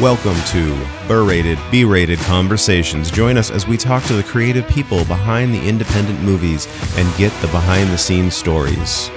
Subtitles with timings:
[0.00, 3.10] Welcome to Berated, B Rated Conversations.
[3.10, 7.30] Join us as we talk to the creative people behind the independent movies and get
[7.42, 9.10] the behind the scenes stories.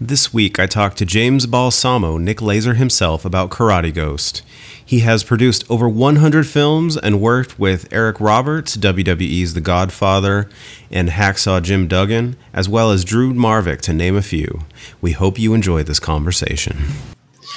[0.00, 4.42] This week, I talked to James Balsamo, Nick Laser himself, about Karate Ghost.
[4.84, 10.50] He has produced over 100 films and worked with Eric Roberts, WWE's The Godfather,
[10.90, 14.62] and Hacksaw Jim Duggan, as well as Drew Marvick, to name a few.
[15.00, 16.78] We hope you enjoy this conversation.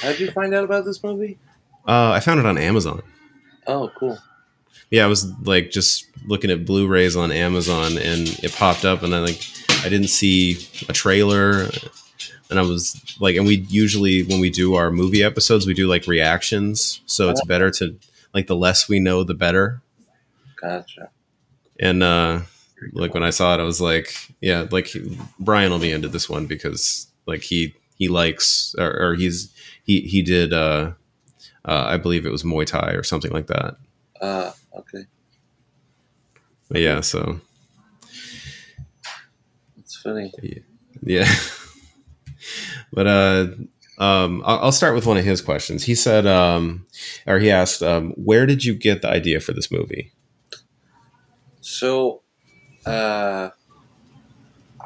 [0.02, 1.36] How did you find out about this movie?
[1.86, 3.02] Uh, I found it on Amazon.
[3.66, 4.18] Oh, cool.
[4.90, 9.14] Yeah, I was like just looking at Blu-rays on Amazon, and it popped up, and
[9.14, 9.40] I like
[9.84, 11.68] I didn't see a trailer,
[12.50, 15.86] and I was like, and we usually when we do our movie episodes, we do
[15.86, 17.96] like reactions, so it's better to
[18.34, 19.80] like the less we know, the better.
[20.60, 21.10] Gotcha.
[21.78, 22.40] And uh,
[22.92, 24.88] like when I saw it, I was like, yeah, like
[25.38, 29.52] Brian will be into this one because like he he likes or, or he's
[29.84, 30.92] he he did uh,
[31.64, 33.76] uh, I believe it was Muay Thai or something like that.
[34.20, 35.04] Uh, okay.
[36.68, 37.40] But yeah, so
[39.78, 40.32] It's funny.
[41.02, 41.28] yeah.
[42.92, 43.46] but uh,
[43.98, 45.84] um, I'll, I'll start with one of his questions.
[45.84, 46.86] He said, um,
[47.26, 50.12] or he asked, um, where did you get the idea for this movie?
[51.60, 52.22] So,
[52.86, 53.50] uh,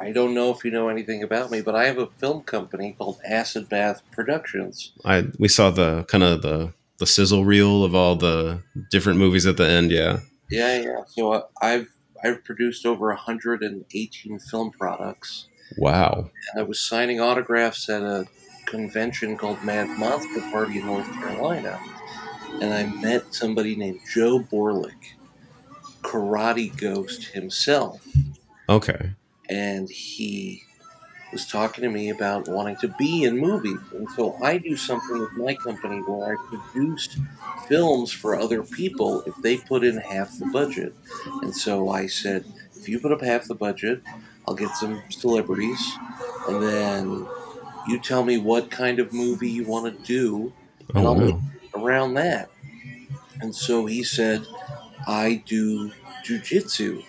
[0.05, 2.95] I don't know if you know anything about me, but I have a film company
[2.99, 4.93] called Acid Bath Productions.
[5.05, 9.47] I we saw the kind of the the sizzle reel of all the different movies
[9.47, 9.91] at the end.
[9.91, 10.19] Yeah.
[10.51, 11.01] Yeah, yeah.
[11.07, 11.89] So uh, I've
[12.23, 15.47] I've produced over 118 film products,
[15.79, 16.31] Wow.
[16.53, 18.27] and I was signing autographs at a
[18.67, 21.81] convention called Mad Monster Party in North Carolina,
[22.61, 25.15] and I met somebody named Joe Borlick,
[26.03, 28.07] Karate Ghost himself.
[28.69, 29.11] Okay.
[29.49, 30.65] And he
[31.33, 33.81] was talking to me about wanting to be in movies.
[33.93, 37.09] And so I do something with my company where I produce
[37.57, 40.95] films for other people if they put in half the budget.
[41.43, 44.03] And so I said, if you put up half the budget,
[44.47, 46.01] I'll get some celebrities,
[46.47, 47.33] and then
[47.87, 50.55] you tell me what kind of movie you want to do,
[50.97, 51.41] and Oh, I'll wow.
[51.75, 52.51] around that.
[53.41, 54.47] And so he said,
[55.07, 55.93] I do
[56.27, 57.05] jujitsu.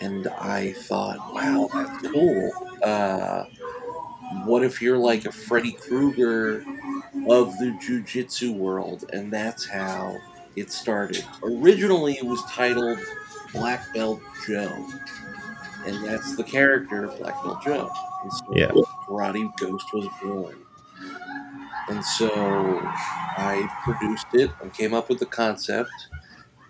[0.00, 2.50] And I thought, wow, that's cool.
[2.82, 3.44] Uh,
[4.44, 6.64] what if you're like a Freddy Krueger
[7.28, 9.04] of the jujitsu world?
[9.12, 10.18] And that's how
[10.56, 11.24] it started.
[11.42, 12.98] Originally, it was titled
[13.52, 14.86] Black Belt Joe.
[15.86, 17.90] And that's the character, Black Belt Joe.
[18.22, 18.70] And so Yeah.
[19.08, 20.56] Karate Ghost was born.
[21.88, 22.30] And so
[22.82, 25.90] I produced it and came up with the concept.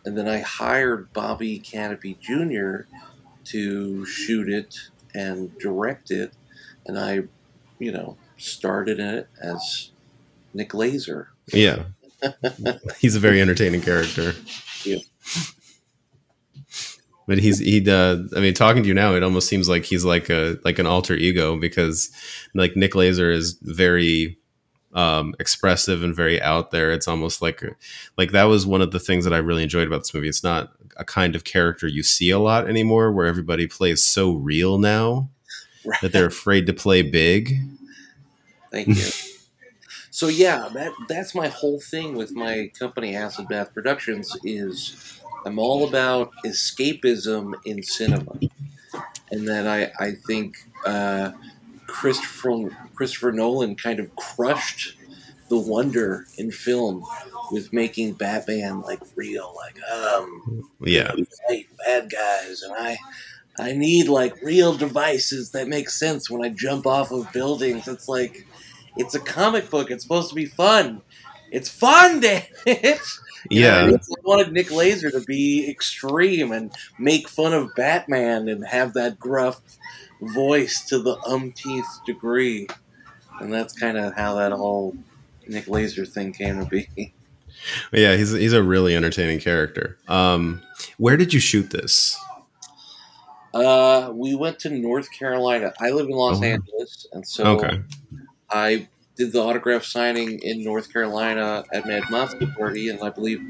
[0.05, 2.87] And then I hired Bobby Canipe Jr.
[3.47, 4.77] to shoot it
[5.15, 6.33] and direct it.
[6.87, 7.23] And I,
[7.79, 9.91] you know, started it as
[10.55, 11.31] Nick Laser.
[11.53, 11.85] Yeah.
[12.99, 14.35] he's a very entertaining character.
[14.85, 14.99] Yeah.
[17.27, 20.05] But he's he uh, I mean talking to you now it almost seems like he's
[20.05, 22.11] like a like an alter ego because
[22.55, 24.39] like Nick Laser is very
[24.95, 27.63] um expressive and very out there it's almost like
[28.17, 30.45] like that was one of the things that I really enjoyed about this movie it's
[30.45, 34.79] not a kind of character you see a lot anymore where everybody plays so real
[34.79, 35.29] now
[36.01, 37.59] that they're afraid to play big?
[38.71, 39.09] Thank you.
[40.11, 45.59] so yeah, that that's my whole thing with my company Acid Bath Productions is I'm
[45.59, 48.39] all about escapism in cinema,
[49.31, 51.33] and that I I think uh,
[51.87, 54.97] Christopher Christopher Nolan kind of crushed
[55.49, 57.05] the wonder in film
[57.51, 62.99] with making Batman like real, like um yeah we fight bad guys, and I
[63.59, 67.89] I need like real devices that make sense when I jump off of buildings.
[67.89, 68.47] It's like
[68.97, 69.91] it's a comic book.
[69.91, 71.03] It's supposed to be fun.
[71.51, 73.01] It's fun, damn it.
[73.51, 77.75] You know, yeah I just wanted Nick Laser to be extreme and make fun of
[77.77, 79.61] Batman and have that gruff
[80.21, 82.67] voice to the umpteenth degree.
[83.41, 84.97] And that's kind of how that whole
[85.49, 87.13] Nick Laser thing came to be.
[87.93, 90.61] yeah he's he's a really entertaining character um
[90.99, 92.17] where did you shoot this
[93.55, 95.73] Uh, we went to North Carolina.
[95.81, 96.45] I live in Los Oh.
[96.45, 97.81] Angeles, and so okay
[98.51, 103.41] I did the autograph signing in North Carolina at Mad Monster Party, and I believe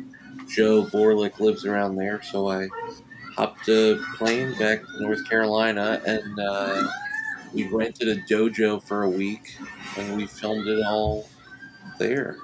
[0.49, 2.23] Joe Borlick lives around there.
[2.23, 2.69] So I
[3.37, 6.87] hopped a plane back to North Carolina, and uh,
[7.53, 9.57] we rented a dojo for a week,
[9.99, 11.29] and we filmed it all
[11.99, 12.37] there.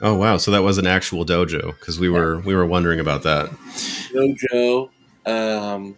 [0.00, 0.36] Oh wow!
[0.36, 3.50] So that was an actual dojo because we were we were wondering about that.
[4.12, 4.90] Dojo
[5.26, 5.96] um,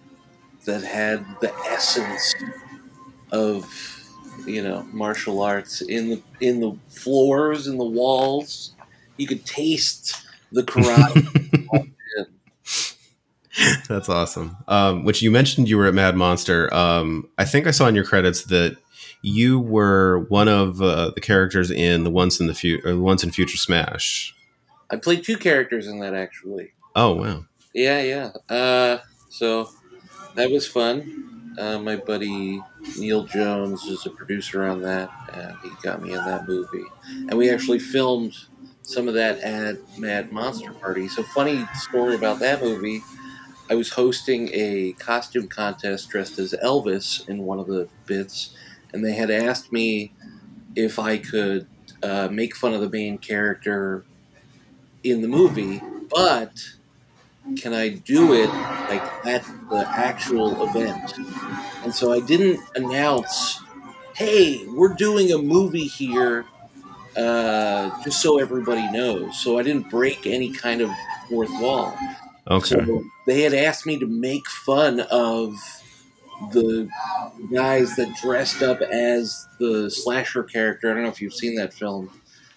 [0.64, 2.34] that had the essence
[3.32, 3.66] of
[4.46, 8.72] you know martial arts in the in the floors in the walls
[9.20, 10.16] you could taste
[10.50, 11.90] the karate.
[13.88, 14.56] That's awesome.
[14.68, 16.72] Um, which you mentioned you were at Mad Monster.
[16.72, 18.78] Um, I think I saw in your credits that
[19.22, 23.30] you were one of uh, the characters in the Once in the Future, Once in
[23.30, 24.34] Future Smash.
[24.90, 26.72] I played two characters in that actually.
[26.96, 27.44] Oh wow!
[27.74, 28.54] Yeah, yeah.
[28.54, 29.70] Uh, so
[30.34, 31.54] that was fun.
[31.58, 32.62] Uh, my buddy
[32.98, 36.84] Neil Jones is a producer on that, and he got me in that movie.
[37.28, 38.34] And we actually filmed
[38.82, 41.08] some of that at Mad Monster Party.
[41.08, 43.02] So funny story about that movie.
[43.70, 48.56] I was hosting a costume contest dressed as Elvis in one of the bits,
[48.92, 50.12] and they had asked me
[50.76, 51.66] if I could
[52.02, 54.04] uh, make fun of the main character
[55.02, 56.52] in the movie, but
[57.56, 61.14] can I do it like at the actual event?
[61.82, 63.60] And so I didn't announce,
[64.14, 66.44] hey, we're doing a movie here
[67.16, 69.38] uh, just so everybody knows.
[69.38, 70.90] So I didn't break any kind of
[71.28, 71.96] fourth wall.
[72.48, 72.84] Okay.
[72.84, 75.56] So they had asked me to make fun of
[76.52, 76.88] the
[77.52, 80.90] guys that dressed up as the slasher character.
[80.90, 82.10] I don't know if you've seen that film.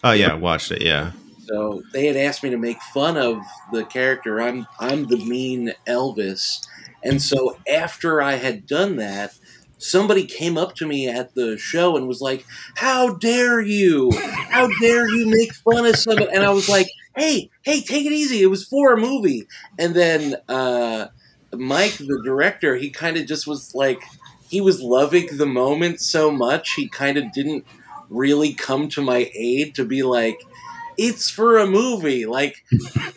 [0.04, 0.82] Oh yeah, watched it.
[0.82, 1.12] Yeah.
[1.46, 3.38] So they had asked me to make fun of
[3.72, 4.42] the character.
[4.42, 6.66] I'm I'm the mean Elvis,
[7.04, 9.34] and so after I had done that,
[9.78, 12.46] somebody came up to me at the show and was like,
[12.76, 14.12] "How dare you?
[14.50, 18.14] How dare you make fun of somebody?" And I was like, "Hey, hey, take it
[18.14, 18.42] easy.
[18.42, 19.48] It was for a movie."
[19.78, 21.08] And then uh,
[21.54, 24.02] Mike, the director, he kind of just was like,
[24.50, 27.66] he was loving the moment so much, he kind of didn't
[28.10, 30.40] really come to my aid to be like,
[30.98, 32.64] "It's for a movie." Like,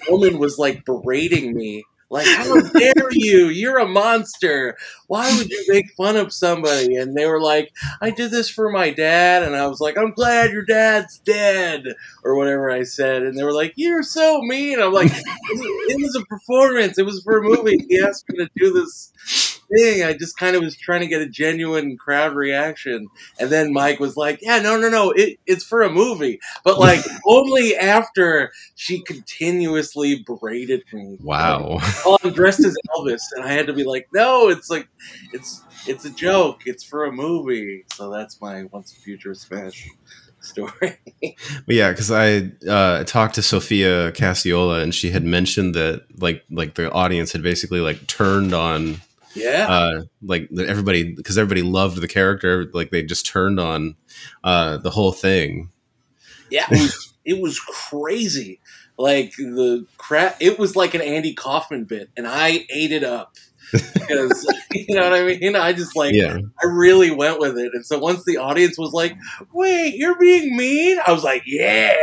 [0.08, 3.48] woman was like berating me like, how dare you?
[3.48, 4.76] You're a monster.
[5.08, 6.96] Why would you make fun of somebody?
[6.96, 9.42] And they were like, I did this for my dad.
[9.42, 11.84] And I was like, I'm glad your dad's dead,
[12.24, 13.22] or whatever I said.
[13.22, 14.80] And they were like, You're so mean.
[14.80, 17.86] I'm like, It was a performance, it was for a movie.
[17.88, 19.12] He asked me to do this
[19.74, 20.02] thing.
[20.04, 23.08] I just kind of was trying to get a genuine crowd reaction.
[23.38, 26.40] And then Mike was like, Yeah, no, no, no, it, it's for a movie.
[26.64, 31.18] But like, only after she continuously berated me.
[31.20, 31.78] Wow.
[32.04, 34.88] oh, I'm dressed as Elvis, and I had to be like, no, it's like,
[35.32, 36.62] it's it's a joke.
[36.66, 37.84] It's for a movie.
[37.92, 39.88] So that's my Once a Future Smash
[40.40, 40.98] story.
[41.20, 46.44] but yeah, because I uh, talked to Sophia Cassiola, and she had mentioned that like
[46.50, 49.00] like the audience had basically like turned on.
[49.36, 49.66] Yeah.
[49.68, 53.96] Uh, like everybody, because everybody loved the character, like they just turned on
[54.42, 55.70] uh, the whole thing.
[56.50, 58.60] Yeah, it was, it was crazy
[58.98, 60.36] like the crap.
[60.40, 63.34] It was like an Andy Kaufman bit, and I ate it up
[63.72, 65.56] because you know what I mean.
[65.56, 66.38] I just like Yeah.
[66.62, 69.16] I really went with it, and so once the audience was like,
[69.52, 71.94] "Wait, you're being mean," I was like, "Yeah,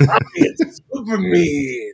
[0.00, 0.56] I'm being
[0.92, 1.92] super mean."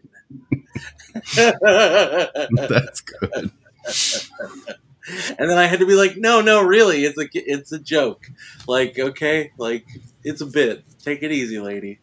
[2.52, 3.50] That's good.
[5.38, 8.26] and then I had to be like, "No, no, really, it's a it's a joke.
[8.66, 9.86] Like, okay, like
[10.24, 10.84] it's a bit.
[11.02, 12.00] Take it easy, lady."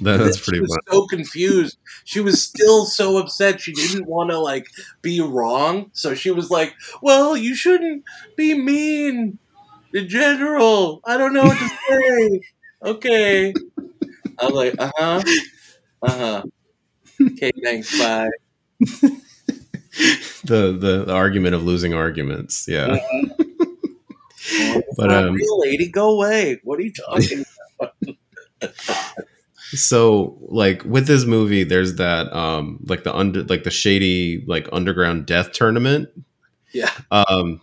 [0.00, 0.84] That, that's she pretty was much.
[0.94, 1.76] so confused.
[2.04, 3.60] She was still so upset.
[3.60, 4.68] She didn't want to like
[5.02, 8.04] be wrong, so she was like, "Well, you shouldn't
[8.36, 9.38] be mean
[9.92, 11.00] in general.
[11.04, 12.40] I don't know what to say."
[12.84, 13.54] okay,
[14.38, 15.22] I was like, "Uh huh,
[16.02, 16.42] uh huh."
[17.20, 17.98] Okay, thanks.
[17.98, 18.28] Bye.
[20.44, 22.66] the, the the argument of losing arguments.
[22.68, 22.98] Yeah.
[24.96, 26.58] But But, um, real lady, go away.
[26.64, 27.44] What are you talking?
[27.80, 27.94] About?
[29.72, 34.68] so like with this movie, there's that um like the under like the shady like
[34.72, 36.08] underground death tournament.
[36.72, 36.90] Yeah.
[37.10, 37.60] Um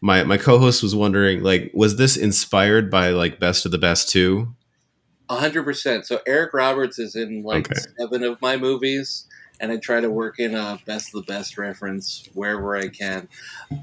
[0.00, 4.12] my my co-host was wondering like was this inspired by like Best of the Best
[5.30, 6.06] hundred percent.
[6.06, 7.80] So Eric Roberts is in like Okay.
[7.98, 9.26] seven of my movies,
[9.60, 13.28] and I try to work in a best of the best reference wherever I can.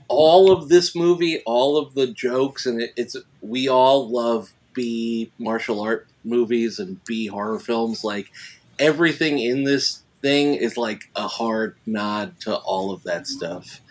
[0.08, 5.32] All of this movie, all of the jokes, and it, it's we all love B
[5.40, 8.04] martial art movies and B horror films.
[8.04, 8.32] Like
[8.80, 13.82] everything in this thing is like a hard nod to all of that stuff.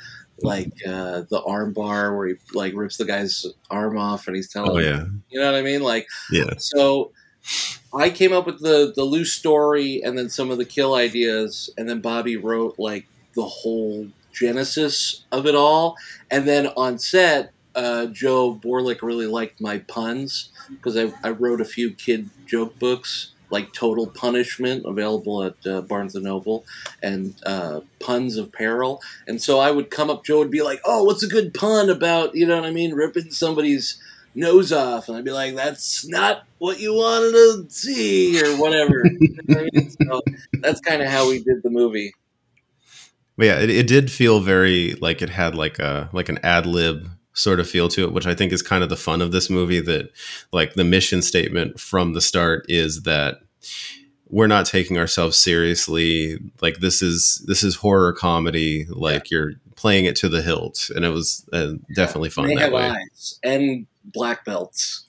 [0.43, 4.51] Like uh, the arm bar where he like rips the guy's arm off and he's
[4.53, 5.05] telling Oh him, yeah.
[5.31, 5.81] you know what I mean?
[5.83, 6.51] Like Yeah.
[6.59, 7.13] so
[7.95, 11.71] I came up with the the loose story and then some of the kill ideas,
[11.79, 15.97] and then Bobby wrote like the whole genesis of it all.
[16.31, 21.61] And then on set, uh, Joe Borlick really liked my puns because I, I wrote
[21.61, 26.65] a few kid joke books like Total Punishment, available at uh, Barnes and Noble,
[27.03, 29.01] and uh, Puns of Peril.
[29.29, 31.89] And so I would come up, Joe would be like, "Oh, what's a good pun
[31.89, 34.03] about you know what I mean, ripping somebody's
[34.35, 39.05] nose off, and I'd be like, "That's not what you wanted to see," or whatever.
[40.03, 40.23] so
[40.55, 42.13] that's kind of how we did the movie.
[43.37, 46.67] But yeah, it, it did feel very like it had like a like an ad
[46.67, 49.33] lib sort of feel to it, which I think is kind of the fun of
[49.33, 49.81] this movie.
[49.81, 50.11] That
[50.53, 53.41] like the mission statement from the start is that
[54.29, 56.39] we're not taking ourselves seriously.
[56.61, 58.87] Like this is this is horror comedy.
[58.89, 59.39] Like yeah.
[59.39, 62.91] you're playing it to the hilt, and it was uh, definitely fun that way.
[62.91, 65.07] Eyes and black belts.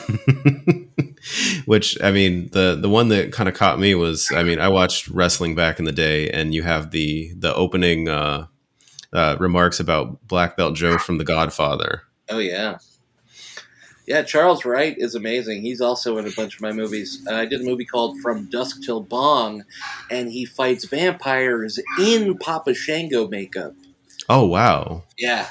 [1.66, 4.68] Which I mean, the the one that kind of caught me was, I mean, I
[4.68, 8.46] watched wrestling back in the day, and you have the the opening uh,
[9.12, 12.02] uh, remarks about Black Belt Joe from The Godfather.
[12.28, 12.78] Oh yeah,
[14.06, 14.22] yeah.
[14.22, 15.62] Charles Wright is amazing.
[15.62, 17.24] He's also in a bunch of my movies.
[17.28, 19.64] Uh, I did a movie called From Dusk Till Bong,
[20.10, 23.74] and he fights vampires in Papa Shango makeup.
[24.28, 25.04] Oh wow!
[25.18, 25.48] Yeah,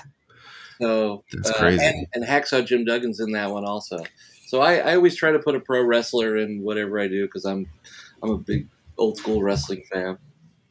[0.82, 1.84] so that's uh, crazy.
[1.84, 4.04] And, and, Hacksaw Jim Duggan's in that one also.
[4.46, 7.46] So I, I always try to put a pro wrestler in whatever I do because
[7.46, 7.68] I'm
[8.22, 10.18] I'm a big old school wrestling fan.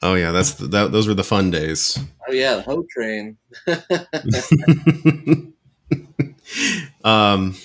[0.02, 1.98] Oh yeah, that's the, that, those were the fun days.
[2.28, 3.36] Oh yeah, the Ho Train.
[7.04, 7.56] um,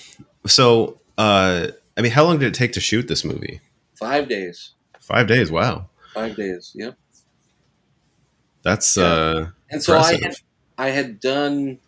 [0.46, 3.60] so uh, I mean, how long did it take to shoot this movie?
[3.94, 4.74] Five days.
[5.00, 5.50] Five days.
[5.50, 5.88] Wow.
[6.14, 6.72] Five days.
[6.74, 6.96] Yep.
[8.62, 9.04] That's yeah.
[9.04, 10.20] uh, and so impressive.
[10.20, 10.34] I had
[10.78, 11.78] I had done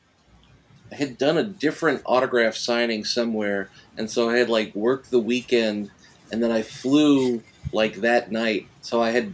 [0.92, 5.90] had done a different autograph signing somewhere, and so I had like worked the weekend,
[6.32, 7.42] and then I flew
[7.72, 8.66] like that night.
[8.82, 9.32] So I had,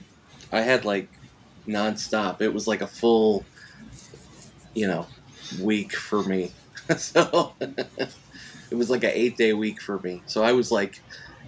[0.52, 1.08] I had like
[1.66, 2.40] nonstop.
[2.40, 3.44] It was like a full,
[4.74, 5.06] you know,
[5.60, 6.52] week for me.
[6.98, 10.22] so it was like an eight day week for me.
[10.26, 11.00] So I was like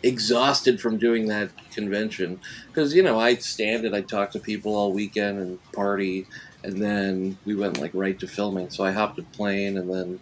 [0.02, 4.76] exhausted from doing that convention because you know I'd stand and I'd talk to people
[4.76, 6.26] all weekend and party
[6.64, 8.70] and then we went like right to filming.
[8.70, 10.20] So I hopped a plane and then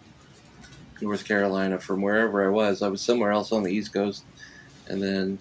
[1.01, 2.81] North Carolina from wherever I was.
[2.81, 4.23] I was somewhere else on the East Coast,
[4.87, 5.39] and then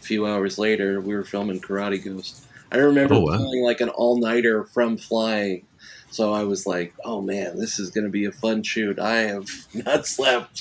[0.00, 2.44] a few hours later we were filming Karate Ghost.
[2.70, 3.36] I remember oh, wow.
[3.36, 5.66] feeling like an all nighter from flying.
[6.10, 9.18] So I was like, "Oh man, this is going to be a fun shoot." I
[9.22, 10.60] have not slept,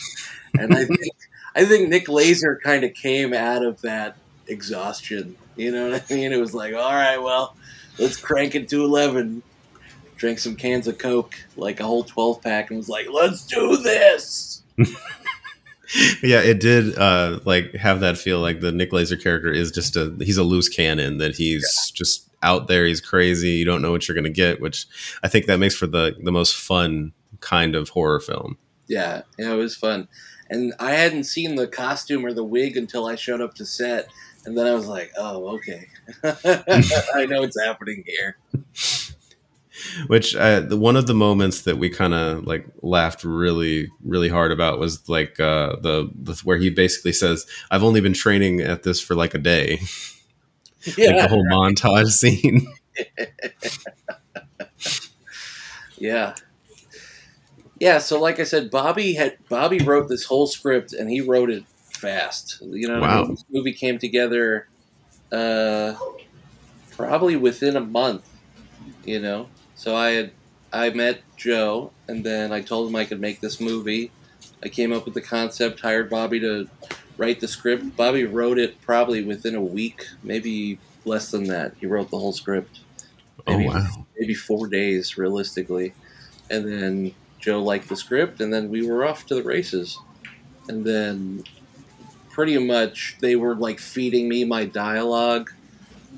[0.57, 1.15] and I think
[1.55, 4.17] I think Nick Laser kind of came out of that
[4.47, 5.37] exhaustion.
[5.55, 6.33] You know what I mean?
[6.33, 7.55] It was like, "All right, well,
[7.97, 9.43] let's crank it to eleven
[10.17, 13.77] drank some cans of Coke, like a whole 12 pack, and was like, let's do
[13.77, 14.63] this.
[16.21, 19.95] yeah, it did uh, like have that feel like the Nick Laser character is just
[19.95, 21.95] a he's a loose cannon that he's yeah.
[21.95, 24.87] just out there, he's crazy, you don't know what you're gonna get, which
[25.23, 28.57] I think that makes for the the most fun kind of horror film.
[28.87, 30.07] Yeah, yeah, it was fun.
[30.49, 34.07] And I hadn't seen the costume or the wig until I showed up to set,
[34.45, 35.87] and then I was like, "Oh, okay,
[36.23, 38.37] I know what's happening here."
[40.07, 44.29] which uh, the, one of the moments that we kind of like laughed really really
[44.29, 48.61] hard about was like uh, the, the where he basically says i've only been training
[48.61, 49.79] at this for like a day.
[50.97, 51.75] Yeah, like the whole right.
[51.75, 52.67] montage scene.
[55.97, 56.35] Yeah.
[57.79, 61.49] Yeah so like i said bobby had bobby wrote this whole script and he wrote
[61.49, 62.61] it fast.
[62.61, 63.25] You know wow.
[63.25, 64.67] this movie came together
[65.31, 65.95] uh
[66.91, 68.27] probably within a month
[69.03, 70.31] you know so I had
[70.73, 74.11] I met Joe, and then I told him I could make this movie.
[74.63, 76.67] I came up with the concept, hired Bobby to
[77.17, 77.95] write the script.
[77.95, 81.75] Bobby wrote it probably within a week, maybe less than that.
[81.79, 82.79] He wrote the whole script.
[83.47, 84.05] Oh, maybe, oh wow!
[84.19, 85.93] Maybe four days, realistically.
[86.49, 89.97] And then Joe liked the script, and then we were off to the races.
[90.67, 91.43] And then
[92.31, 95.51] pretty much they were like feeding me my dialogue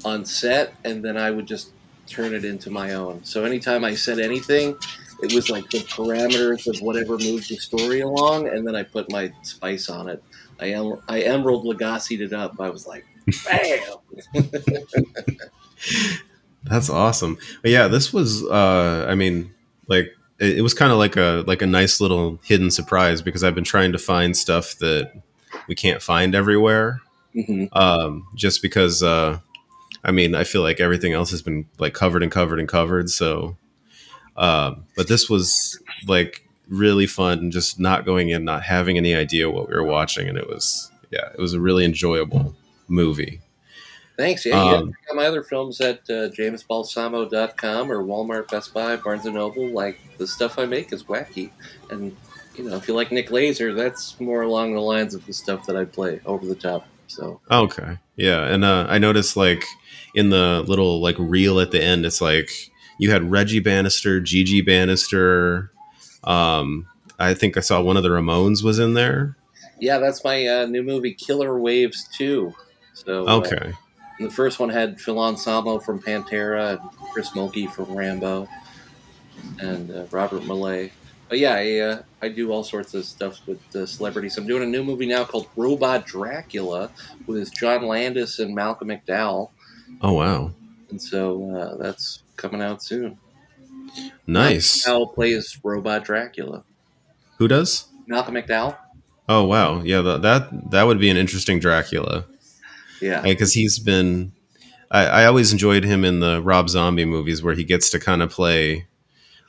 [0.06, 1.72] on set, and then I would just
[2.08, 3.24] turn it into my own.
[3.24, 4.78] So anytime I said anything,
[5.22, 9.12] it was like the parameters of whatever moved the story along, and then I put
[9.12, 10.24] my spice on it.
[10.60, 12.60] I em- I Emeril Lagasse it up.
[12.60, 13.06] I was like,
[13.46, 13.80] bam.
[16.64, 17.38] That's awesome.
[17.62, 18.44] But yeah, this was.
[18.44, 19.54] Uh, I mean,
[19.88, 23.44] like it, it was kind of like a like a nice little hidden surprise because
[23.44, 25.12] I've been trying to find stuff that
[25.68, 27.02] we can't find everywhere.
[27.36, 27.66] Mm-hmm.
[27.78, 29.40] Um, just because uh,
[30.08, 33.10] I mean, I feel like everything else has been like covered and covered and covered.
[33.10, 33.58] So,
[34.38, 39.50] um, but this was like really fun, just not going in, not having any idea
[39.50, 42.56] what we were watching, and it was yeah, it was a really enjoyable
[42.88, 43.42] movie.
[44.18, 44.46] Thanks.
[44.46, 49.26] Yeah, um, check out my other films at uh, jamesbalsamo.com or Walmart, Best Buy, Barnes
[49.26, 49.70] and Noble.
[49.70, 51.52] Like the stuff I make is wacky,
[51.92, 52.16] and
[52.56, 55.66] you know, if you like Nick Laser, that's more along the lines of the stuff
[55.68, 56.88] that I play over the top.
[57.08, 59.64] So okay, yeah, and uh, I noticed like
[60.14, 62.52] in the little like reel at the end, it's like
[63.00, 65.72] you had Reggie Bannister, Gigi Bannister,
[66.24, 66.88] um,
[67.20, 69.36] I think I saw one of the Ramones was in there.
[69.80, 72.54] Yeah, that's my uh, new movie, Killer Waves Two.
[72.94, 73.74] So uh, Okay.
[74.20, 76.80] the first one had Phil Anselmo from Pantera and
[77.14, 78.48] Chris Mulkey from Rambo,
[79.60, 80.92] and uh, Robert Millay.
[81.30, 84.38] But yeah, I, uh, I do all sorts of stuff with uh, celebrities.
[84.38, 86.90] I'm doing a new movie now called Robot Dracula
[87.26, 89.50] with John Landis and Malcolm McDowell,
[90.02, 90.52] Oh wow.
[90.90, 93.18] and so uh, that's coming out soon.
[94.26, 94.86] Nice.
[94.88, 96.64] Malcolm McDowell plays Robot Dracula.
[97.40, 97.88] Who does?
[98.08, 98.78] Malcolm McDowell.
[99.30, 99.82] Oh wow.
[99.82, 102.26] Yeah, that that, that would be an interesting Dracula.
[103.02, 104.32] Yeah, because he's been
[104.90, 108.22] I, I always enjoyed him in the rob zombie movies where he gets to kind
[108.22, 108.88] of play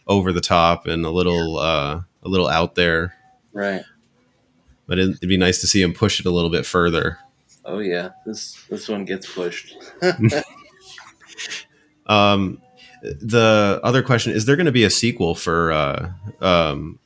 [0.08, 3.14] over the top and a little uh a little out there.
[3.52, 3.82] Right.
[4.86, 7.18] but it, it'd be nice to see him push it a little bit further.
[7.64, 9.76] Oh yeah, this this one gets pushed.
[12.06, 12.60] um
[13.02, 16.10] the other question is there going to be a sequel for uh
[16.40, 16.98] um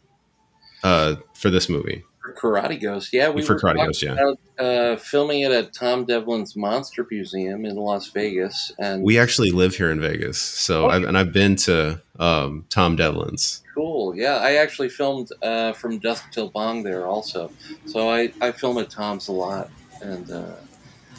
[0.82, 2.02] uh for this movie
[2.34, 4.12] For Karate Ghost, yeah, we For were Karate Ghost, yeah.
[4.12, 9.50] about uh, filming it at Tom Devlin's Monster Museum in Las Vegas, and we actually
[9.50, 14.14] live here in vegas so I've, and i've been to um tom devlin's cool.
[14.14, 17.50] Yeah, I actually filmed uh, from Dusk Till Bong there also,
[17.86, 19.70] so I I film at Tom's a lot,
[20.02, 20.54] and uh,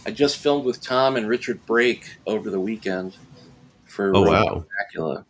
[0.06, 3.16] I just filmed with Tom and Richard Brake over the weekend
[3.86, 4.66] for Oh, wow.
[4.76, 5.26] Dracula.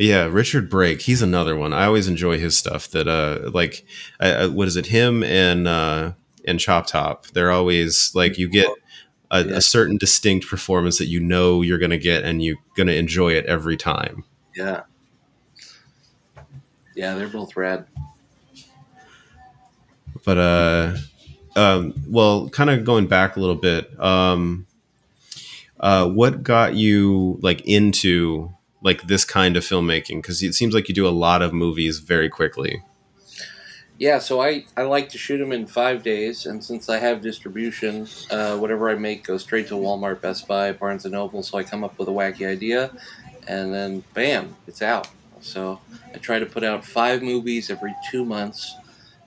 [0.00, 1.02] Yeah, Richard Brake.
[1.02, 1.72] He's another one.
[1.72, 2.88] I always enjoy his stuff.
[2.92, 3.84] That uh, like,
[4.20, 4.86] uh, what is it?
[4.86, 6.12] Him and uh,
[6.44, 7.26] and Chop Top.
[7.28, 8.68] They're always like you get
[9.32, 9.56] a, Yeah.
[9.56, 13.44] a certain distinct performance that you know you're gonna get, and you're gonna enjoy it
[13.46, 14.22] every time.
[14.54, 14.82] Yeah,
[16.94, 17.86] yeah, they're both rad.
[20.24, 20.96] But uh,
[21.56, 23.98] um, well, kind of going back a little bit.
[24.00, 24.66] Um,
[25.80, 30.22] uh, what got you like into like this kind of filmmaking?
[30.22, 32.82] Because it seems like you do a lot of movies very quickly.
[33.98, 37.20] Yeah, so I, I like to shoot them in five days, and since I have
[37.20, 41.42] distribution, uh, whatever I make goes straight to Walmart, Best Buy, Barnes and Noble.
[41.42, 42.92] So I come up with a wacky idea,
[43.48, 45.08] and then bam, it's out.
[45.40, 45.80] So
[46.14, 48.76] I try to put out five movies every two months.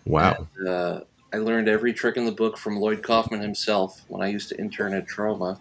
[0.06, 0.48] Wow.
[0.58, 1.02] And, uh,
[1.34, 4.60] I learned every trick in the book from Lloyd Kaufman himself when I used to
[4.60, 5.60] intern at Troma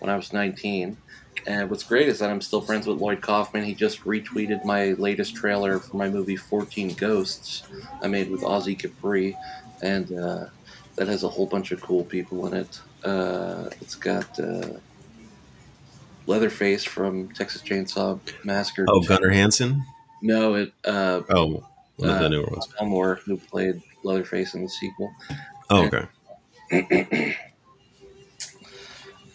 [0.00, 0.96] when I was 19.
[1.46, 3.64] And what's great is that I'm still friends with Lloyd Kaufman.
[3.64, 7.64] He just retweeted my latest trailer for my movie 14 Ghosts
[8.02, 9.36] I made with Ozzy Capri.
[9.82, 10.46] And uh,
[10.96, 12.80] that has a whole bunch of cool people in it.
[13.04, 14.68] Uh, it's got uh,
[16.26, 18.84] Leatherface from Texas Chainsaw Massacre.
[18.88, 19.84] Oh, Gunnar Hansen.
[20.22, 21.64] No, it uh, Oh,
[21.96, 22.68] one of the Uh, newer ones.
[22.80, 25.12] Elmore, who played Leatherface in the sequel.
[25.70, 26.06] Oh, okay.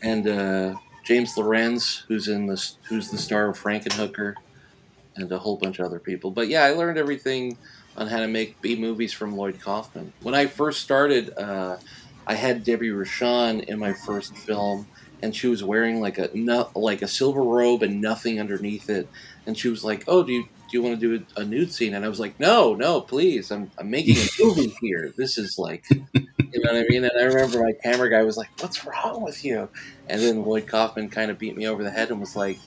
[0.02, 0.76] and uh,
[1.08, 4.36] James Lorinz, who's in the who's the star of Frankenhooker,
[5.16, 6.32] and a whole bunch of other people.
[6.32, 7.58] But yeah, I learned everything
[7.96, 10.12] on how to make B movies from Lloyd Kaufman.
[10.22, 11.78] When I first started, uh,
[12.28, 14.86] I had Debbie Rochon in my first film,
[15.22, 16.30] and she was wearing like a
[16.76, 19.08] like a silver robe and nothing underneath it.
[19.46, 21.94] And she was like, "Oh, do you do you want to do a, nude scene?"
[21.94, 23.52] And I was like, "No, no, please.
[23.52, 25.14] I'm I'm making a movie here.
[25.18, 25.86] This is like."
[26.54, 27.04] You know what I mean?
[27.04, 29.70] And I remember my camera guy was like, "What's wrong with you?"
[30.08, 32.58] And then Lloyd Kaufman kind of beat me over the head and was like,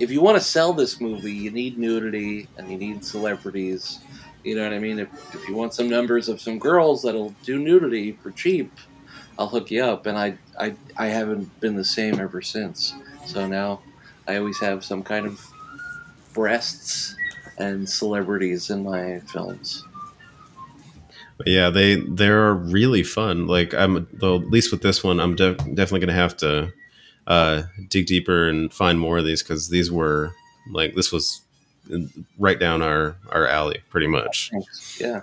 [0.00, 4.00] "If you want to sell this movie, you need nudity and you need celebrities.
[4.44, 4.98] You know what I mean?
[4.98, 8.72] If, if you want some numbers of some girls that'll do nudity for cheap,
[9.38, 12.94] I'll hook you up." And I I I haven't been the same ever since.
[13.26, 13.80] So now
[14.26, 15.40] I always have some kind of
[16.32, 17.14] breasts
[17.58, 19.84] and celebrities in my films.
[21.46, 23.46] Yeah, they they're really fun.
[23.46, 26.72] Like I'm, though, at least with this one, I'm def- definitely gonna have to
[27.26, 30.34] uh, dig deeper and find more of these because these were
[30.70, 31.42] like this was
[32.38, 34.50] right down our our alley, pretty much.
[34.52, 35.00] Thanks.
[35.00, 35.22] Yeah.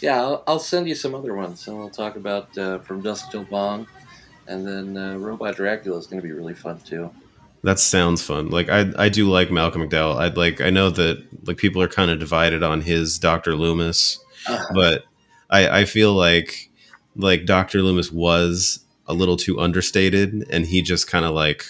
[0.00, 3.30] Yeah, I'll, I'll send you some other ones, and we'll talk about uh, From Dusk
[3.30, 3.86] Till Dawn,
[4.46, 7.10] and then uh, Robot Dracula is going to be really fun too.
[7.62, 8.48] That sounds fun.
[8.48, 10.16] Like I I do like Malcolm McDowell.
[10.16, 14.18] I'd like I know that like people are kind of divided on his Doctor Loomis,
[14.48, 15.04] Uh, but
[15.50, 16.70] I I feel like
[17.16, 21.66] like Doctor Loomis was a little too understated, and he just kind of like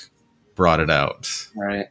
[0.54, 1.28] brought it out.
[1.56, 1.86] right.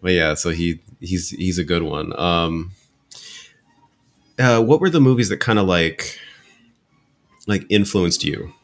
[0.00, 2.18] But yeah, so he he's he's a good one.
[2.18, 2.72] Um,
[4.38, 6.18] uh, what were the movies that kind of like
[7.46, 8.54] like influenced you?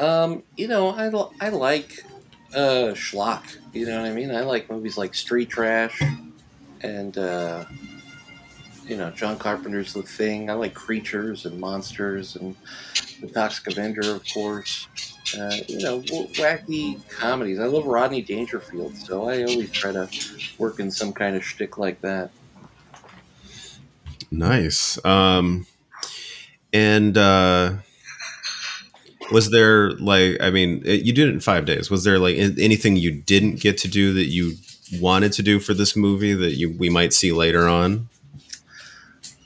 [0.00, 2.02] Um, you know, I I like
[2.54, 3.58] uh, schlock.
[3.72, 4.34] You know what I mean?
[4.34, 6.02] I like movies like Street Trash
[6.80, 7.64] and, uh,
[8.86, 10.50] you know, John Carpenter's The Thing.
[10.50, 12.56] I like creatures and monsters and
[13.20, 14.88] The Toxic Avenger, of course.
[15.38, 17.58] Uh, you know, wacky comedies.
[17.58, 20.08] I love Rodney Dangerfield, so I always try to
[20.58, 22.30] work in some kind of shtick like that.
[24.30, 25.02] Nice.
[25.04, 25.66] Um,
[26.72, 27.76] and uh,
[29.32, 31.90] was there like, I mean, it, you did it in five days.
[31.90, 34.56] Was there like anything you didn't get to do that you
[35.00, 38.08] wanted to do for this movie that you we might see later on?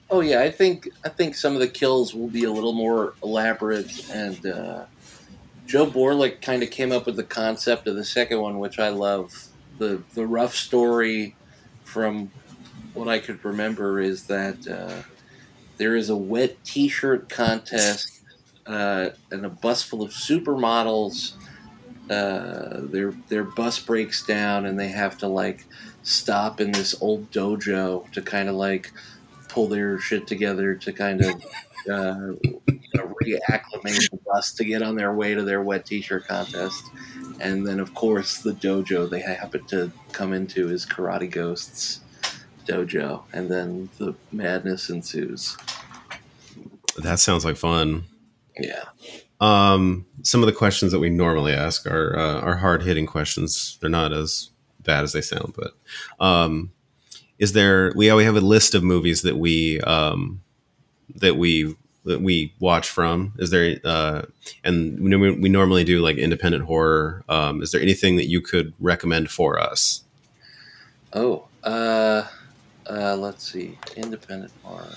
[0.09, 3.14] Oh yeah, I think I think some of the kills will be a little more
[3.22, 4.85] elaborate, and uh,
[5.66, 8.90] Joe Borlick kind of came up with the concept of the second one, which I
[8.90, 9.49] love.
[9.79, 11.35] the The rough story,
[11.83, 12.31] from
[12.94, 15.03] what I could remember, is that uh,
[15.77, 18.15] there is a wet T-shirt contest
[18.66, 21.35] uh, and a bus full of supermodels.
[22.11, 25.64] Uh, their their bus breaks down, and they have to like
[26.02, 28.92] stop in this old dojo to kind of like
[29.48, 31.44] pull their shit together to kind of
[31.90, 32.61] uh, you
[32.94, 36.85] know, reacclimate the bus to get on their way to their wet t-shirt contest.
[37.40, 42.00] And then, of course, the dojo they happen to come into is Karate Ghosts
[42.66, 45.57] dojo, and then the madness ensues.
[46.98, 48.05] That sounds like fun.
[48.59, 48.85] Yeah.
[49.40, 53.79] Um, some of the questions that we normally ask are uh, are hard hitting questions.
[53.81, 55.73] They're not as bad as they sound, but
[56.25, 56.73] um,
[57.38, 60.42] is there we we have a list of movies that we um,
[61.16, 63.35] that we that we watch from.
[63.38, 64.23] Is there uh,
[64.64, 67.25] and we, we normally do like independent horror.
[67.29, 70.03] Um, is there anything that you could recommend for us?
[71.12, 72.27] Oh uh,
[72.88, 73.79] uh, let's see.
[73.97, 74.97] Independent horror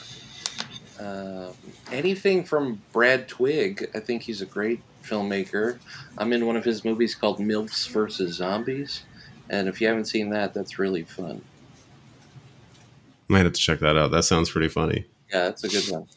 [0.99, 1.51] uh,
[1.91, 3.89] anything from brad Twigg.
[3.95, 5.79] i think he's a great filmmaker
[6.17, 9.03] i'm in one of his movies called milfs versus zombies
[9.49, 11.41] and if you haven't seen that that's really fun
[13.29, 14.11] might have to check that out.
[14.11, 15.05] That sounds pretty funny.
[15.31, 16.07] Yeah, that's a good one.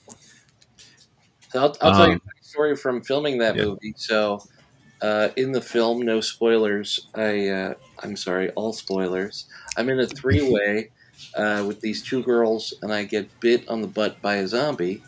[1.51, 3.67] So I'll, I'll tell um, you a story from filming that yeah.
[3.67, 3.95] movie.
[3.97, 4.43] So,
[5.03, 7.07] uh, in the film, no spoilers.
[7.15, 9.45] I uh, I'm sorry, all spoilers.
[9.77, 10.91] I'm in a three way
[11.35, 15.03] uh, with these two girls, and I get bit on the butt by a zombie,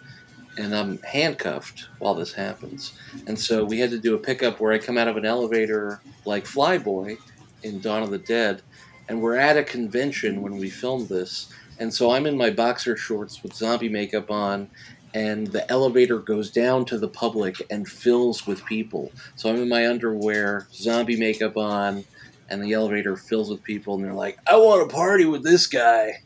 [0.57, 2.93] and I'm handcuffed while this happens.
[3.27, 6.01] And so we had to do a pickup where I come out of an elevator
[6.25, 7.19] like Flyboy
[7.63, 8.63] in Dawn of the Dead,
[9.09, 12.97] and we're at a convention when we filmed this and so I'm in my boxer
[12.97, 14.69] shorts with zombie makeup on,
[15.13, 19.13] and the elevator goes down to the public and fills with people.
[19.37, 22.05] So I'm in my underwear, zombie makeup on,
[22.49, 25.67] and the elevator fills with people, and they're like, I want to party with this
[25.67, 26.23] guy.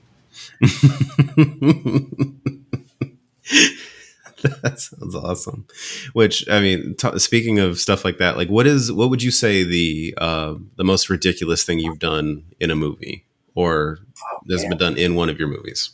[4.60, 5.66] that sounds awesome.
[6.12, 9.30] Which I mean, t- speaking of stuff like that, like what is what would you
[9.30, 13.24] say the uh, the most ridiculous thing you've done in a movie?
[13.58, 15.90] or oh, has been done in one of your movies?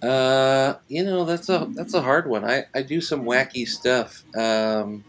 [0.00, 2.44] Uh, you know that's a that's a hard one.
[2.44, 4.22] I I do some wacky stuff.
[4.36, 5.02] Um,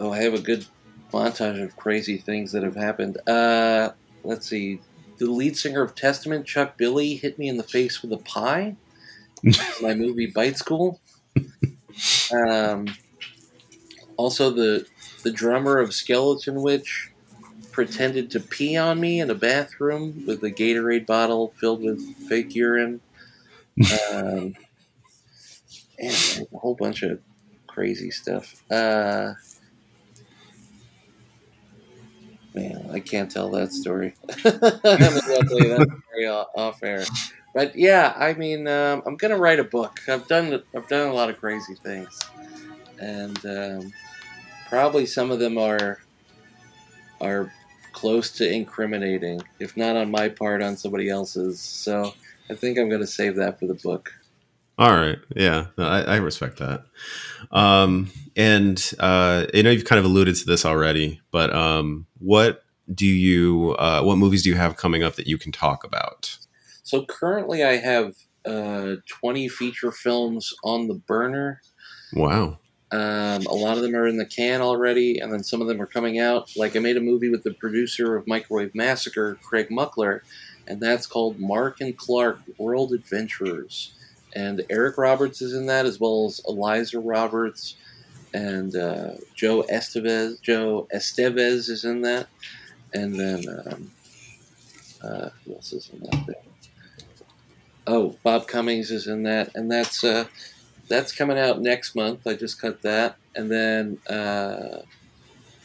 [0.00, 0.66] oh, I have a good
[1.12, 3.18] montage of crazy things that have happened.
[3.28, 3.90] Uh,
[4.22, 4.80] let's see.
[5.18, 8.76] The lead singer of Testament, Chuck Billy, hit me in the face with a pie.
[9.80, 11.00] my movie Bite School.
[12.32, 12.88] Um,
[14.16, 14.84] also, the
[15.22, 17.10] the drummer of Skeletonwitch
[17.70, 22.54] pretended to pee on me in a bathroom with a Gatorade bottle filled with fake
[22.54, 23.00] urine.
[24.12, 24.54] Um,
[25.98, 27.20] and a whole bunch of
[27.66, 28.62] crazy stuff.
[28.70, 29.34] Uh,
[32.54, 34.14] man, I can't tell that story.
[34.28, 37.04] I'm gonna tell you that story off air.
[37.54, 40.00] But yeah, I mean, um, I'm gonna write a book.
[40.08, 42.18] I've done I've done a lot of crazy things,
[42.98, 43.92] and um,
[44.68, 45.98] probably some of them are
[47.20, 47.52] are
[47.92, 51.60] close to incriminating, if not on my part, on somebody else's.
[51.60, 52.12] So
[52.50, 54.12] I think I'm going to save that for the book.
[54.76, 56.84] All right, yeah, no, I, I, respect that.
[57.52, 62.64] Um, and uh, I know you've kind of alluded to this already, but um, what
[62.92, 66.36] do you, uh, what movies do you have coming up that you can talk about?
[66.82, 71.60] So currently, I have uh, 20 feature films on the burner.
[72.12, 72.58] Wow.
[72.92, 75.80] Um, a lot of them are in the can already, and then some of them
[75.80, 76.50] are coming out.
[76.56, 80.20] Like I made a movie with the producer of Microwave Massacre, Craig Muckler,
[80.66, 83.94] and that's called Mark and Clark World Adventurers.
[84.34, 87.76] And Eric Roberts is in that, as well as Eliza Roberts
[88.32, 90.40] and uh, Joe Estevez.
[90.42, 92.26] Joe Estevez is in that,
[92.92, 93.90] and then um,
[95.02, 96.26] uh, who else is in that?
[96.26, 96.36] There?
[97.86, 100.24] Oh, Bob Cummings is in that, and that's uh,
[100.88, 102.26] that's coming out next month.
[102.26, 104.82] I just cut that, and then uh,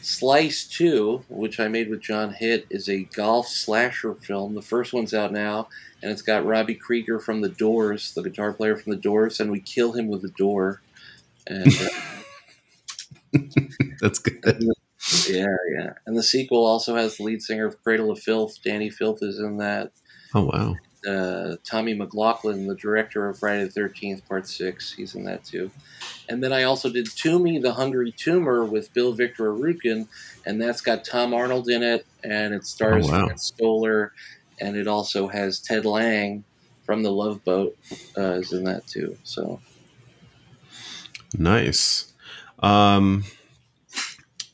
[0.02, 4.54] Slice Two, which I made with John Hitt, is a golf slasher film.
[4.54, 5.68] The first one's out now,
[6.02, 9.50] and it's got Robbie Krieger from The Doors, the guitar player from The Doors, and
[9.50, 10.80] we kill him with a door.
[11.46, 13.38] And uh,
[14.00, 14.42] that's good.
[14.42, 14.74] The,
[15.28, 15.92] Yeah, yeah.
[16.06, 18.58] And the sequel also has the lead singer of Cradle of Filth.
[18.64, 19.92] Dani Filth is in that.
[20.34, 20.76] Oh wow.
[21.06, 25.70] Uh, Tommy McLoughlin, the director of Friday the Thirteenth Part Six, he's in that too.
[26.28, 30.08] And then I also did Toomey, the Hungry Tumor with Bill Victor Arutkin,
[30.46, 33.26] and that's got Tom Arnold in it, and it stars Oh, wow.
[33.26, 34.12] Fred Stoller,
[34.60, 36.44] and it also has Ted Lange
[36.84, 37.76] from The Love Boat
[38.18, 39.16] uh, is in that too.
[39.24, 39.60] So
[41.36, 42.12] Nice.
[42.58, 43.24] Um,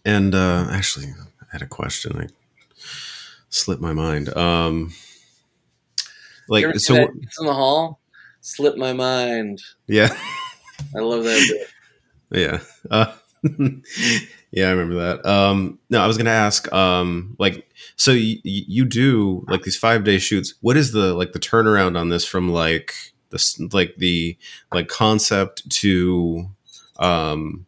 [0.05, 1.07] and uh, actually,
[1.41, 2.17] I had a question.
[2.17, 2.27] I
[3.49, 4.35] slipped my mind.
[4.37, 4.93] Um,
[6.49, 8.01] like so, that in the Hall?
[8.41, 9.61] Slipped my mind.
[9.87, 10.09] yeah,
[10.95, 11.67] I love that.
[12.31, 12.41] bit.
[12.41, 13.13] yeah, uh,
[14.51, 14.69] yeah.
[14.69, 15.27] I remember that.
[15.27, 16.73] Um, no, I was gonna ask.
[16.73, 20.55] Um, like, so y- you do like these five day shoots.
[20.61, 22.95] What is the like the turnaround on this from like
[23.31, 24.37] this like the
[24.73, 26.49] like concept to
[26.99, 27.67] um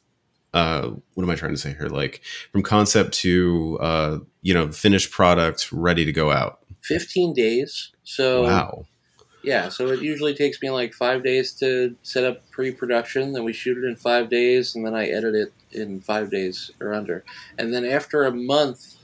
[0.54, 4.70] uh what am i trying to say here like from concept to uh you know
[4.72, 7.92] finished product ready to go out Fifteen days.
[8.04, 8.86] So wow
[9.42, 13.32] Yeah, so it usually takes me like five days to set up pre-production.
[13.32, 16.70] Then we shoot it in five days, and then I edit it in five days
[16.80, 17.24] or under.
[17.56, 18.96] And then after a month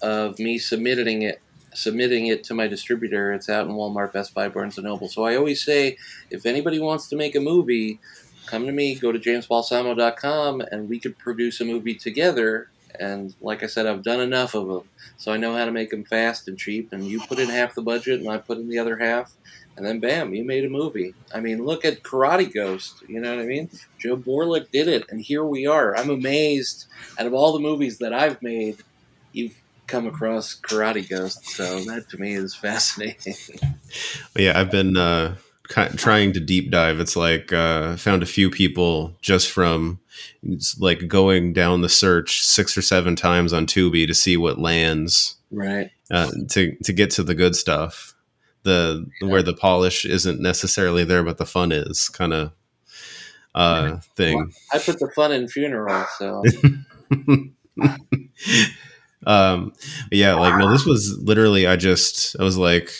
[0.00, 1.40] of me submitting it,
[1.74, 5.08] submitting it to my distributor, it's out in Walmart, Best Buy, Barnes and Noble.
[5.08, 5.96] So I always say,
[6.30, 7.98] if anybody wants to make a movie,
[8.46, 8.94] come to me.
[8.94, 12.70] Go to jamesbalsamo.com, and we could produce a movie together.
[12.98, 15.90] And like I said, I've done enough of them, so I know how to make
[15.90, 16.92] them fast and cheap.
[16.92, 19.34] And you put in half the budget, and I put in the other half
[19.76, 21.14] and then bam, you made a movie.
[21.34, 23.02] I mean, look at Karate Ghost.
[23.08, 23.70] You know what I mean?
[23.98, 25.96] Joe Borlick did it, and here we are.
[25.96, 26.86] I'm amazed.
[27.18, 28.78] Out of all the movies that I've made,
[29.32, 31.44] you've come across Karate Ghost.
[31.46, 33.34] So that to me is fascinating.
[34.36, 35.36] Yeah i've been uh
[35.68, 37.00] trying to deep dive.
[37.00, 40.00] It's like uh found a few people just from
[40.42, 44.58] it's like going down the search six or seven times on tubi to see what
[44.58, 45.90] lands right.
[46.10, 48.14] uh, to to get to the good stuff.
[48.62, 52.52] The where the polish isn't necessarily there but the fun is kind of
[53.54, 54.52] uh thing.
[54.72, 56.06] I put the fun in funeral.
[56.18, 56.42] So.
[59.26, 59.72] Um
[60.12, 62.90] yeah like no this was literally i just i was like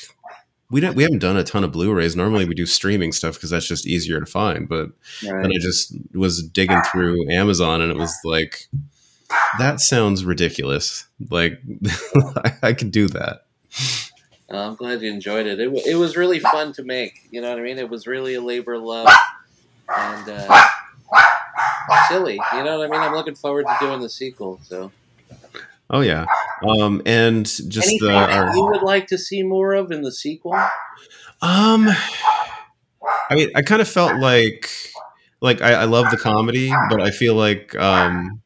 [0.75, 3.49] we don't we haven't done a ton of blu-rays normally we do streaming stuff because
[3.49, 4.91] that's just easier to find but
[5.23, 5.47] then right.
[5.47, 8.67] i just was digging through amazon and it was like
[9.61, 11.61] that sounds ridiculous like
[12.65, 13.45] I, could do that
[14.51, 15.59] I'm glad you enjoyed it.
[15.59, 17.27] It, wa- it was really fun to make.
[17.33, 17.79] You know what I mean?
[17.79, 19.09] It was really a labor of love
[19.89, 20.65] and uh,
[22.09, 22.39] silly.
[22.53, 23.01] You know what I mean?
[23.01, 24.61] I'm looking forward to doing the sequel.
[24.63, 24.93] So.
[25.91, 26.27] Oh yeah
[26.67, 30.13] um and just Anything the our, you would like to see more of in the
[30.13, 30.55] sequel?
[31.43, 31.89] Um,
[33.29, 34.71] I mean, I kind of felt like,
[35.43, 38.41] like I, I love the comedy, but I feel like um,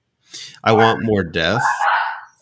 [0.65, 1.63] I want more death.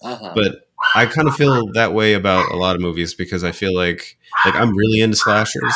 [0.02, 0.32] Uh-huh.
[0.34, 3.74] But I kind of feel that way about a lot of movies because I feel
[3.74, 5.74] like, like I'm really into slashers.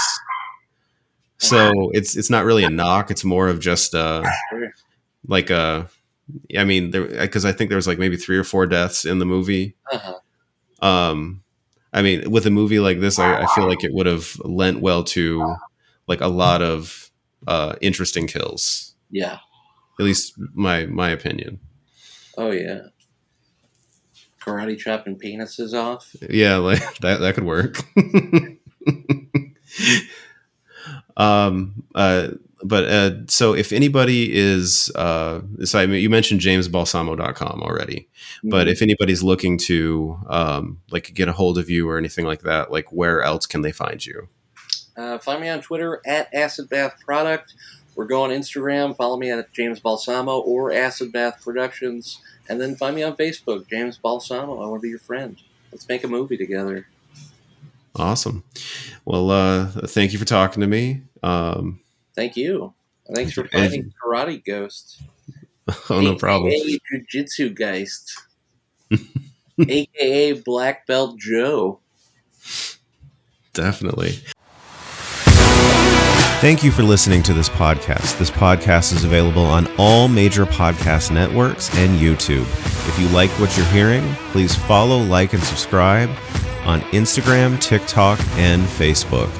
[1.39, 3.11] So it's it's not really a knock.
[3.11, 4.73] It's more of just uh, Sure.
[5.27, 5.91] like a,
[6.57, 9.19] I mean, there because I think there was like maybe three or four deaths in
[9.19, 9.77] the movie.
[9.93, 10.87] Uh-huh.
[10.87, 11.43] um
[11.93, 14.81] i mean with a movie like this i, I feel like it would have lent
[14.81, 15.57] well to
[16.07, 17.11] like a lot of
[17.49, 19.39] uh interesting kills Yeah.
[19.99, 21.59] at least my my opinion
[22.39, 22.83] Oh yeah.
[24.41, 26.15] Karate chopping penises off.
[26.31, 27.79] yeah like that that could work
[31.17, 32.29] um uh
[32.63, 38.09] but uh so if anybody is uh so I mean, you mentioned jamesbalsamo.com already
[38.45, 42.43] but if anybody's looking to um like get a hold of you or anything like
[42.43, 44.29] that like where else can they find you
[45.01, 47.55] uh, find me on Twitter at Acid Bath Product.
[47.97, 52.77] Or go on Instagram, follow me at James Balsamo or Acid Bath Productions, and then
[52.77, 54.63] find me on Facebook, James Balsamo.
[54.63, 55.37] I want to be your friend.
[55.71, 56.87] Let's make a movie together.
[57.97, 58.45] Awesome.
[59.05, 61.03] Well, uh, thank you for talking to me.
[61.23, 61.81] Um,
[62.21, 62.75] Thank you.
[63.15, 65.01] Thanks for And- Karate Ghost.
[65.89, 66.53] oh, no problem.
[66.53, 68.13] AKA Jiu-Jitsu Geist.
[69.59, 71.81] AKA Black Belt Joe.
[73.55, 74.19] Definitely.
[76.43, 78.19] Thank you for listening to this podcast.
[78.19, 82.43] This podcast is available on all major podcast networks and YouTube.
[82.87, 86.11] If you like what you're hearing, please follow, like, and subscribe
[86.67, 89.31] on Instagram, TikTok, and Facebook.